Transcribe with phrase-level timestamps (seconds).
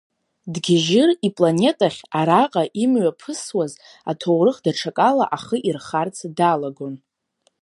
[0.53, 3.73] Дгьежьыр ипланетахь, араҟа имҩаԥысуаз
[4.11, 6.95] аҭоурых даҽакала ахы ирхарц далагон.